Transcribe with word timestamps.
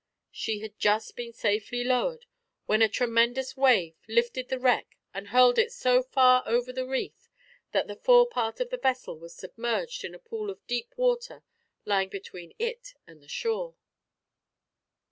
She 0.31 0.61
had 0.61 0.79
just 0.79 1.15
been 1.15 1.31
safely 1.31 1.83
lowered 1.83 2.25
when 2.65 2.81
a 2.81 2.89
tremendous 2.89 3.55
wave 3.55 3.93
lifted 4.07 4.49
the 4.49 4.57
wreck 4.57 4.97
and 5.13 5.27
hurled 5.27 5.59
it 5.59 5.71
so 5.71 6.01
far 6.01 6.41
over 6.47 6.73
the 6.73 6.87
reef 6.87 7.29
that 7.71 7.85
the 7.85 7.95
fore 7.97 8.25
part 8.27 8.59
of 8.59 8.71
the 8.71 8.77
vessel 8.77 9.19
was 9.19 9.35
submerged 9.35 10.03
in 10.03 10.15
a 10.15 10.17
pool 10.19 10.49
of 10.49 10.65
deep 10.65 10.91
water 10.97 11.43
lying 11.85 12.09
between 12.09 12.51
it 12.57 12.95
and 13.05 13.21
the 13.21 13.27
shore. 13.27 13.75